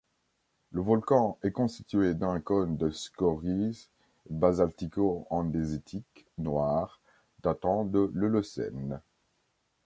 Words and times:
Le 0.71 0.81
volcan 0.81 1.37
est 1.43 1.51
constitué 1.51 2.15
d'un 2.15 2.39
cône 2.39 2.75
de 2.75 2.89
scories 2.89 3.87
basaltico-andésitiques 4.31 6.25
noires 6.39 6.99
datant 7.43 7.85
de 7.85 8.09
l'Holocène. 8.15 8.99